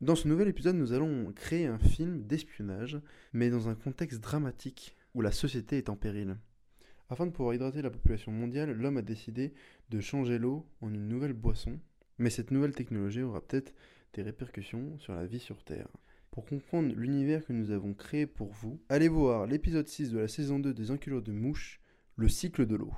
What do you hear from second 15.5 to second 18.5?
Terre. Pour comprendre l'univers que nous avons créé